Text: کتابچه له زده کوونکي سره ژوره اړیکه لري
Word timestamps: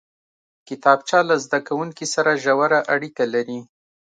کتابچه 0.67 1.17
له 1.29 1.35
زده 1.45 1.59
کوونکي 1.67 2.05
سره 2.13 2.39
ژوره 2.43 2.79
اړیکه 2.93 3.23
لري 3.33 3.59